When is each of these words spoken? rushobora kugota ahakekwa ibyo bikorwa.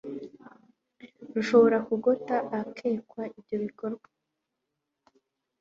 rushobora 1.33 1.77
kugota 1.87 2.35
ahakekwa 2.55 3.21
ibyo 3.39 3.55
bikorwa. 3.63 4.07